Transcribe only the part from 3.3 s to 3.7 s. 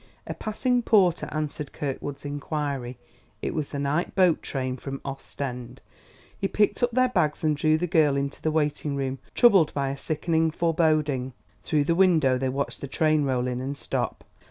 it was